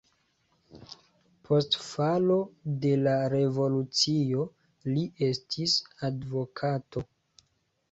Post 1.49 1.77
falo 1.87 2.37
de 2.87 2.95
la 3.03 3.13
revolucio 3.35 4.49
li 4.95 5.07
estis 5.31 5.79
advokato. 6.13 7.09